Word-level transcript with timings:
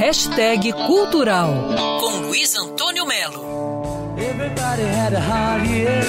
Hashtag 0.00 0.72
Cultural 0.86 1.76
com 2.00 2.26
Luiz 2.26 2.56
Antônio 2.56 3.04
Melo. 3.04 3.44
Everybody 4.16 4.82
had 4.82 5.14
a 5.14 5.20
hard 5.20 5.66
year. 5.68 6.00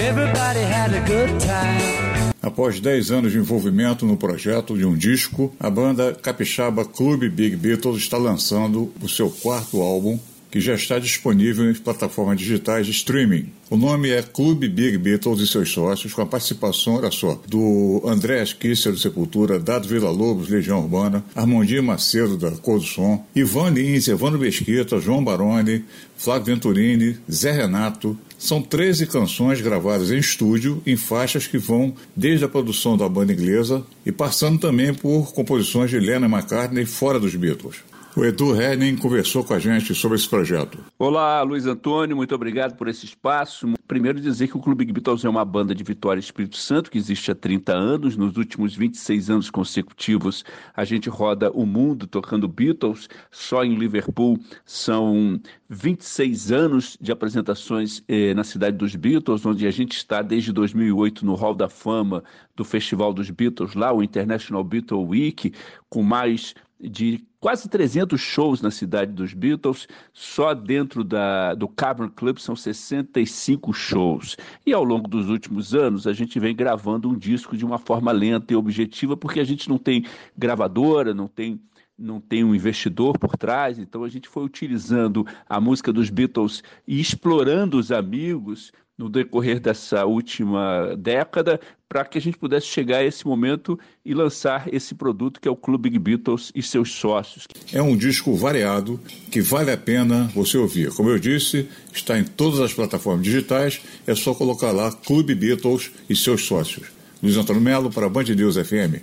Everybody 0.00 0.60
had 0.60 0.94
a 0.94 1.00
good 1.00 1.38
time. 1.38 2.32
Após 2.40 2.80
10 2.80 3.10
anos 3.10 3.32
de 3.32 3.36
envolvimento 3.36 4.06
no 4.06 4.16
projeto 4.16 4.74
de 4.74 4.86
um 4.86 4.96
disco, 4.96 5.52
a 5.60 5.68
banda 5.68 6.14
capixaba 6.14 6.82
Clube 6.82 7.28
Big 7.28 7.56
Beatles 7.56 7.98
está 7.98 8.16
lançando 8.16 8.90
o 9.02 9.08
seu 9.08 9.28
quarto 9.30 9.82
álbum, 9.82 10.18
que 10.50 10.60
já 10.60 10.74
está 10.74 10.98
disponível 10.98 11.70
em 11.70 11.74
plataformas 11.74 12.38
digitais 12.38 12.86
de 12.86 12.92
streaming. 12.92 13.50
O 13.70 13.76
nome 13.76 14.10
é 14.10 14.22
Clube 14.22 14.68
Big 14.68 14.96
Beatles 14.96 15.40
e 15.40 15.46
seus 15.46 15.70
sócios, 15.70 16.14
com 16.14 16.22
a 16.22 16.26
participação, 16.26 16.94
olha 16.94 17.10
só, 17.10 17.40
do 17.46 18.02
André 18.04 18.42
Kisser 18.58 18.92
do 18.92 18.98
Sepultura, 18.98 19.58
Dado 19.58 19.86
Vila 19.86 20.10
Lobos, 20.10 20.48
Legião 20.48 20.80
Urbana, 20.80 21.22
Armandinho 21.34 21.82
Macedo 21.82 22.36
da 22.36 22.50
Cor 22.52 22.78
do 22.78 22.84
Som, 22.84 23.24
Ivan 23.34 23.70
Lins, 23.70 24.08
Evandro 24.08 24.38
Mesquita, 24.38 24.98
João 24.98 25.22
Baroni, 25.22 25.84
Flávio 26.16 26.54
Venturini, 26.54 27.16
Zé 27.30 27.52
Renato. 27.52 28.18
São 28.38 28.62
13 28.62 29.06
canções 29.06 29.60
gravadas 29.60 30.10
em 30.10 30.18
estúdio, 30.18 30.80
em 30.86 30.96
faixas 30.96 31.46
que 31.46 31.58
vão 31.58 31.92
desde 32.16 32.44
a 32.44 32.48
produção 32.48 32.96
da 32.96 33.08
banda 33.08 33.32
inglesa 33.32 33.84
e 34.06 34.12
passando 34.12 34.58
também 34.58 34.94
por 34.94 35.32
composições 35.32 35.90
de 35.90 35.98
Lennon 35.98 36.28
McCartney 36.28 36.86
fora 36.86 37.18
dos 37.18 37.34
Beatles. 37.34 37.76
O 38.16 38.24
Edu 38.24 38.60
Henning 38.60 38.96
conversou 38.96 39.44
com 39.44 39.54
a 39.54 39.58
gente 39.58 39.94
sobre 39.94 40.16
esse 40.16 40.28
projeto. 40.28 40.78
Olá, 40.98 41.40
Luiz 41.42 41.66
Antônio, 41.66 42.16
muito 42.16 42.34
obrigado 42.34 42.74
por 42.76 42.88
esse 42.88 43.04
espaço. 43.04 43.74
Primeiro 43.86 44.20
dizer 44.20 44.48
que 44.48 44.56
o 44.56 44.60
Clube 44.60 44.84
Beatles 44.84 45.24
é 45.24 45.28
uma 45.28 45.44
banda 45.44 45.74
de 45.74 45.84
Vitória 45.84 46.18
Espírito 46.18 46.56
Santo 46.56 46.90
que 46.90 46.98
existe 46.98 47.30
há 47.30 47.34
30 47.34 47.72
anos. 47.72 48.16
Nos 48.16 48.36
últimos 48.36 48.74
26 48.74 49.30
anos 49.30 49.50
consecutivos, 49.50 50.44
a 50.74 50.84
gente 50.84 51.08
roda 51.08 51.50
o 51.52 51.64
mundo 51.64 52.06
tocando 52.06 52.48
Beatles. 52.48 53.08
Só 53.30 53.62
em 53.62 53.76
Liverpool 53.76 54.38
são 54.64 55.40
26 55.68 56.50
anos 56.50 56.98
de 57.00 57.12
apresentações 57.12 58.02
eh, 58.08 58.34
na 58.34 58.42
cidade 58.42 58.76
dos 58.76 58.96
Beatles, 58.96 59.46
onde 59.46 59.66
a 59.66 59.70
gente 59.70 59.92
está 59.92 60.22
desde 60.22 60.52
2008 60.52 61.24
no 61.24 61.34
Hall 61.34 61.54
da 61.54 61.68
Fama 61.68 62.24
do 62.56 62.64
Festival 62.64 63.12
dos 63.12 63.30
Beatles, 63.30 63.74
lá 63.74 63.92
o 63.92 64.02
International 64.02 64.64
Beatle 64.64 65.06
Week, 65.06 65.52
com 65.88 66.02
mais 66.02 66.54
de 66.80 67.26
quase 67.40 67.68
300 67.68 68.20
shows 68.20 68.62
na 68.62 68.70
cidade 68.70 69.12
dos 69.12 69.34
Beatles, 69.34 69.88
só 70.12 70.54
dentro 70.54 71.02
da, 71.02 71.54
do 71.54 71.66
Cavern 71.68 72.10
Club 72.10 72.38
são 72.38 72.54
65 72.54 73.72
shows. 73.72 74.36
E 74.64 74.72
ao 74.72 74.84
longo 74.84 75.08
dos 75.08 75.28
últimos 75.28 75.74
anos, 75.74 76.06
a 76.06 76.12
gente 76.12 76.38
vem 76.38 76.54
gravando 76.54 77.08
um 77.08 77.16
disco 77.16 77.56
de 77.56 77.64
uma 77.64 77.78
forma 77.78 78.12
lenta 78.12 78.52
e 78.52 78.56
objetiva, 78.56 79.16
porque 79.16 79.40
a 79.40 79.44
gente 79.44 79.68
não 79.68 79.78
tem 79.78 80.04
gravadora, 80.36 81.12
não 81.12 81.28
tem 81.28 81.60
não 82.00 82.20
tem 82.20 82.44
um 82.44 82.54
investidor 82.54 83.18
por 83.18 83.36
trás, 83.36 83.76
então 83.76 84.04
a 84.04 84.08
gente 84.08 84.28
foi 84.28 84.44
utilizando 84.44 85.26
a 85.48 85.60
música 85.60 85.92
dos 85.92 86.08
Beatles 86.10 86.62
e 86.86 87.00
explorando 87.00 87.76
os 87.76 87.90
amigos 87.90 88.70
no 88.98 89.08
decorrer 89.08 89.60
dessa 89.60 90.04
última 90.04 90.96
década 90.96 91.60
para 91.88 92.04
que 92.04 92.18
a 92.18 92.20
gente 92.20 92.36
pudesse 92.36 92.66
chegar 92.66 92.98
a 92.98 93.04
esse 93.04 93.24
momento 93.26 93.78
e 94.04 94.12
lançar 94.12 94.68
esse 94.74 94.94
produto 94.94 95.40
que 95.40 95.48
é 95.48 95.50
o 95.50 95.56
Clube 95.56 95.88
Big 95.88 95.98
Beatles 95.98 96.50
e 96.54 96.62
seus 96.62 96.92
sócios. 96.92 97.46
É 97.72 97.80
um 97.80 97.96
disco 97.96 98.34
variado 98.34 99.00
que 99.30 99.40
vale 99.40 99.70
a 99.70 99.76
pena 99.76 100.30
você 100.34 100.58
ouvir. 100.58 100.92
Como 100.92 101.08
eu 101.08 101.18
disse, 101.18 101.68
está 101.92 102.18
em 102.18 102.24
todas 102.24 102.60
as 102.60 102.74
plataformas 102.74 103.24
digitais, 103.24 103.80
é 104.06 104.14
só 104.14 104.34
colocar 104.34 104.72
lá 104.72 104.92
Clube 104.92 105.34
Beatles 105.34 105.92
e 106.10 106.16
seus 106.16 106.44
sócios. 106.44 106.88
Luiz 107.22 107.36
Antônio 107.36 107.62
Melo 107.62 107.90
para 107.90 108.08
Band 108.08 108.24
News 108.24 108.56
FM. 108.56 109.02